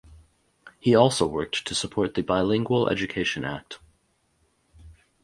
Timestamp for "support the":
1.75-2.23